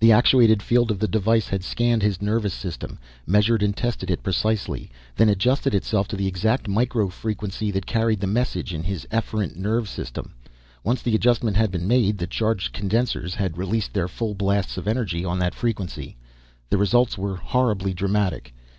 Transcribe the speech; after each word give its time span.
The 0.00 0.12
actuated 0.12 0.62
field 0.62 0.90
of 0.90 0.98
the 0.98 1.08
device 1.08 1.48
had 1.48 1.64
scanned 1.64 2.02
his 2.02 2.20
nervous 2.20 2.52
system, 2.52 2.98
measured 3.26 3.62
and 3.62 3.74
tested 3.74 4.10
it 4.10 4.22
precisely. 4.22 4.90
Then 5.16 5.30
adjusted 5.30 5.74
itself 5.74 6.08
to 6.08 6.16
the 6.16 6.26
exact 6.26 6.68
micro 6.68 7.08
frequency 7.08 7.70
that 7.70 7.86
carried 7.86 8.20
the 8.20 8.26
messages 8.26 8.74
in 8.74 8.82
his 8.82 9.06
efferent 9.10 9.56
nervous 9.56 9.88
system. 9.88 10.34
Once 10.84 11.00
the 11.00 11.14
adjustment 11.14 11.56
had 11.56 11.70
been 11.70 11.88
made, 11.88 12.18
the 12.18 12.26
charged 12.26 12.74
condensers 12.74 13.36
had 13.36 13.56
released 13.56 13.94
their 13.94 14.08
full 14.08 14.34
blasts 14.34 14.76
of 14.76 14.86
energy 14.86 15.24
on 15.24 15.38
that 15.38 15.54
frequency. 15.54 16.18
The 16.68 16.76
results 16.76 17.16
were 17.16 17.36
horribly 17.36 17.94
dramatic. 17.94 18.52